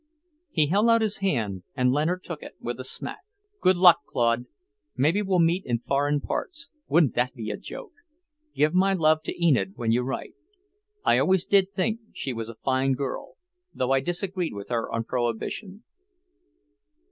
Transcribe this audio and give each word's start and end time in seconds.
He 0.49 0.65
held 0.65 0.89
out 0.89 1.03
his 1.03 1.17
hand 1.17 1.61
and 1.75 1.91
Leonard 1.91 2.23
took 2.23 2.41
it 2.41 2.55
with 2.59 2.79
a 2.79 2.83
smack. 2.83 3.19
"Good 3.61 3.77
luck, 3.77 3.99
Claude. 4.09 4.47
Maybe 4.97 5.21
we'll 5.21 5.37
meet 5.37 5.63
in 5.63 5.77
foreign 5.77 6.21
parts. 6.21 6.71
Wouldn't 6.87 7.13
that 7.13 7.35
be 7.35 7.51
a 7.51 7.57
joke! 7.57 7.91
Give 8.55 8.73
my 8.73 8.95
love 8.95 9.21
to 9.25 9.45
Enid 9.45 9.73
when 9.75 9.91
you 9.91 10.01
write. 10.01 10.33
I 11.05 11.19
always 11.19 11.45
did 11.45 11.71
think 11.75 11.99
she 12.13 12.33
was 12.33 12.49
a 12.49 12.55
fine 12.55 12.93
girl, 12.93 13.35
though 13.75 13.91
I 13.91 13.99
disagreed 13.99 14.55
with 14.55 14.69
her 14.69 14.91
on 14.91 15.03
Prohibition." 15.03 15.83